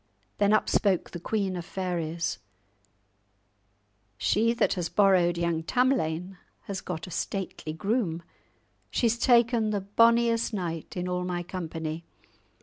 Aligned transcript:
Then 0.39 0.51
up 0.51 0.67
spoke 0.67 1.11
the 1.11 1.19
Queen 1.19 1.55
of 1.55 1.63
Fairies, 1.63 2.39
"She 4.17 4.51
that 4.51 4.73
has 4.73 4.89
borrowed 4.89 5.37
young 5.37 5.61
Tamlane 5.61 6.39
has 6.63 6.81
got 6.81 7.05
a 7.05 7.11
stately 7.11 7.71
groom! 7.73 8.23
She's 8.89 9.19
taken 9.19 9.69
the 9.69 9.81
bonniest 9.81 10.55
knight 10.55 10.97
in 10.97 11.07
all 11.07 11.23
my 11.23 11.43
company! 11.43 12.03